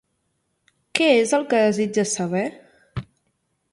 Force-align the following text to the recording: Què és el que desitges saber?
Què 0.99 1.09
és 1.17 1.33
el 1.39 1.45
que 1.51 1.59
desitges 1.67 2.17
saber? 2.21 2.45